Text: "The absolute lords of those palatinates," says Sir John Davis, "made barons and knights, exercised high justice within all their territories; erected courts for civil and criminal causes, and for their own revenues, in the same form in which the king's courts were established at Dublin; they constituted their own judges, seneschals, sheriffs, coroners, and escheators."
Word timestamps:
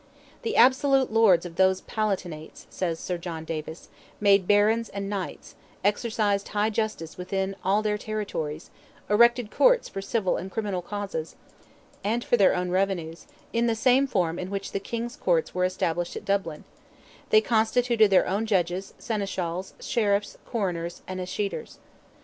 "The 0.41 0.55
absolute 0.55 1.13
lords 1.13 1.45
of 1.45 1.57
those 1.57 1.81
palatinates," 1.81 2.65
says 2.71 2.99
Sir 2.99 3.19
John 3.19 3.45
Davis, 3.45 3.87
"made 4.19 4.47
barons 4.47 4.89
and 4.89 5.07
knights, 5.07 5.53
exercised 5.83 6.47
high 6.47 6.71
justice 6.71 7.17
within 7.19 7.55
all 7.63 7.83
their 7.83 7.99
territories; 7.99 8.71
erected 9.11 9.51
courts 9.51 9.87
for 9.89 10.01
civil 10.01 10.37
and 10.37 10.49
criminal 10.51 10.81
causes, 10.81 11.35
and 12.03 12.23
for 12.23 12.35
their 12.35 12.55
own 12.55 12.71
revenues, 12.71 13.27
in 13.53 13.67
the 13.67 13.75
same 13.75 14.07
form 14.07 14.39
in 14.39 14.49
which 14.49 14.71
the 14.71 14.79
king's 14.79 15.15
courts 15.15 15.53
were 15.53 15.65
established 15.65 16.15
at 16.15 16.25
Dublin; 16.25 16.63
they 17.29 17.39
constituted 17.39 18.09
their 18.09 18.25
own 18.25 18.47
judges, 18.47 18.95
seneschals, 18.97 19.75
sheriffs, 19.79 20.35
coroners, 20.47 21.03
and 21.07 21.21
escheators." 21.21 21.77